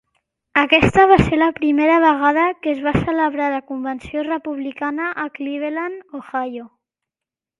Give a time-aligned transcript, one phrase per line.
[0.59, 6.01] Aquesta va ser la primera vegada que es va celebrar la Convenció republicana a Cleveland,
[6.23, 6.67] Ohio.